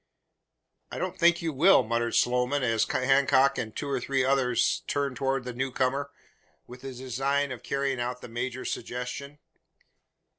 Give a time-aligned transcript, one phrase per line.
[0.91, 5.15] "I don't think you will," muttered Sloman, as Hancock and two or three others turned
[5.15, 6.09] towards the new comer,
[6.65, 9.37] with the design of carrying out the major's suggestion.